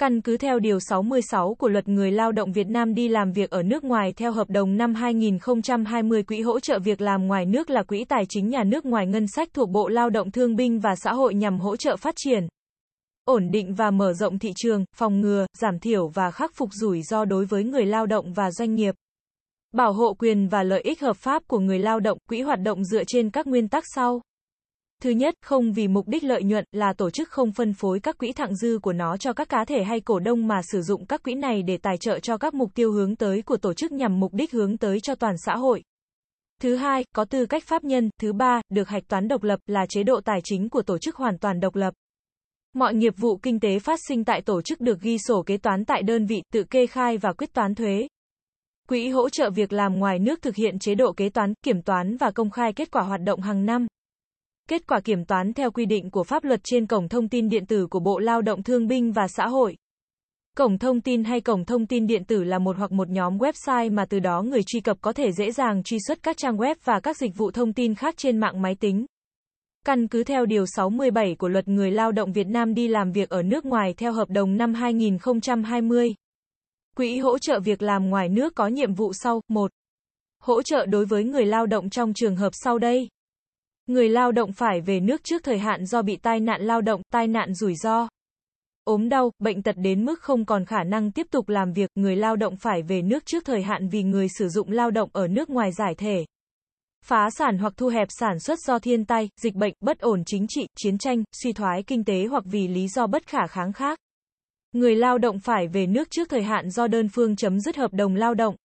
[0.00, 3.50] Căn cứ theo Điều 66 của Luật Người lao động Việt Nam đi làm việc
[3.50, 7.70] ở nước ngoài theo hợp đồng năm 2020 Quỹ hỗ trợ việc làm ngoài nước
[7.70, 10.80] là quỹ tài chính nhà nước ngoài ngân sách thuộc Bộ Lao động Thương binh
[10.80, 12.48] và Xã hội nhằm hỗ trợ phát triển,
[13.24, 17.02] ổn định và mở rộng thị trường, phòng ngừa, giảm thiểu và khắc phục rủi
[17.02, 18.94] ro đối với người lao động và doanh nghiệp.
[19.72, 22.84] Bảo hộ quyền và lợi ích hợp pháp của người lao động, quỹ hoạt động
[22.84, 24.20] dựa trên các nguyên tắc sau.
[25.04, 28.18] Thứ nhất, không vì mục đích lợi nhuận, là tổ chức không phân phối các
[28.18, 31.06] quỹ thặng dư của nó cho các cá thể hay cổ đông mà sử dụng
[31.06, 33.92] các quỹ này để tài trợ cho các mục tiêu hướng tới của tổ chức
[33.92, 35.82] nhằm mục đích hướng tới cho toàn xã hội.
[36.60, 38.10] Thứ hai, có tư cách pháp nhân.
[38.20, 41.16] Thứ ba, được hạch toán độc lập, là chế độ tài chính của tổ chức
[41.16, 41.94] hoàn toàn độc lập.
[42.74, 45.84] Mọi nghiệp vụ kinh tế phát sinh tại tổ chức được ghi sổ kế toán
[45.84, 48.08] tại đơn vị, tự kê khai và quyết toán thuế.
[48.88, 52.16] Quỹ hỗ trợ việc làm ngoài nước thực hiện chế độ kế toán, kiểm toán
[52.16, 53.86] và công khai kết quả hoạt động hàng năm.
[54.68, 57.66] Kết quả kiểm toán theo quy định của pháp luật trên cổng thông tin điện
[57.66, 59.76] tử của Bộ Lao động Thương binh và Xã hội.
[60.56, 63.94] Cổng thông tin hay cổng thông tin điện tử là một hoặc một nhóm website
[63.94, 66.74] mà từ đó người truy cập có thể dễ dàng truy xuất các trang web
[66.84, 69.06] và các dịch vụ thông tin khác trên mạng máy tính.
[69.86, 73.28] Căn cứ theo Điều 67 của Luật Người lao động Việt Nam đi làm việc
[73.28, 76.14] ở nước ngoài theo hợp đồng năm 2020.
[76.96, 79.40] Quỹ hỗ trợ việc làm ngoài nước có nhiệm vụ sau.
[79.48, 79.70] 1.
[80.42, 83.08] Hỗ trợ đối với người lao động trong trường hợp sau đây.
[83.86, 87.02] Người lao động phải về nước trước thời hạn do bị tai nạn lao động,
[87.12, 88.08] tai nạn rủi ro.
[88.84, 92.16] ốm đau, bệnh tật đến mức không còn khả năng tiếp tục làm việc, người
[92.16, 95.28] lao động phải về nước trước thời hạn vì người sử dụng lao động ở
[95.28, 96.24] nước ngoài giải thể.
[97.04, 100.46] Phá sản hoặc thu hẹp sản xuất do thiên tai, dịch bệnh, bất ổn chính
[100.48, 103.98] trị, chiến tranh, suy thoái kinh tế hoặc vì lý do bất khả kháng khác.
[104.72, 107.92] Người lao động phải về nước trước thời hạn do đơn phương chấm dứt hợp
[107.92, 108.56] đồng lao động.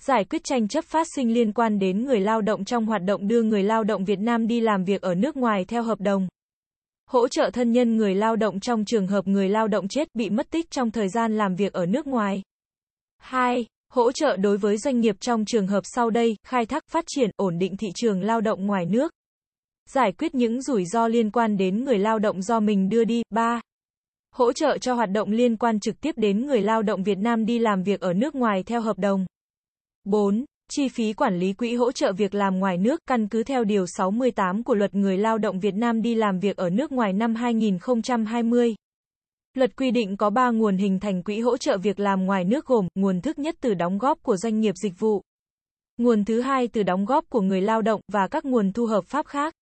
[0.00, 3.28] Giải quyết tranh chấp phát sinh liên quan đến người lao động trong hoạt động
[3.28, 6.28] đưa người lao động Việt Nam đi làm việc ở nước ngoài theo hợp đồng.
[7.06, 10.30] Hỗ trợ thân nhân người lao động trong trường hợp người lao động chết bị
[10.30, 12.42] mất tích trong thời gian làm việc ở nước ngoài.
[13.18, 13.66] 2.
[13.92, 17.30] Hỗ trợ đối với doanh nghiệp trong trường hợp sau đây, khai thác, phát triển,
[17.36, 19.12] ổn định thị trường lao động ngoài nước.
[19.88, 23.22] Giải quyết những rủi ro liên quan đến người lao động do mình đưa đi.
[23.30, 23.60] 3.
[24.34, 27.46] Hỗ trợ cho hoạt động liên quan trực tiếp đến người lao động Việt Nam
[27.46, 29.26] đi làm việc ở nước ngoài theo hợp đồng.
[30.04, 30.44] 4.
[30.70, 33.86] Chi phí quản lý quỹ hỗ trợ việc làm ngoài nước căn cứ theo Điều
[33.86, 37.34] 68 của Luật Người lao động Việt Nam đi làm việc ở nước ngoài năm
[37.34, 38.74] 2020.
[39.54, 42.66] Luật quy định có 3 nguồn hình thành quỹ hỗ trợ việc làm ngoài nước
[42.66, 45.22] gồm, nguồn thứ nhất từ đóng góp của doanh nghiệp dịch vụ.
[45.98, 49.04] Nguồn thứ hai từ đóng góp của người lao động và các nguồn thu hợp
[49.06, 49.54] pháp khác.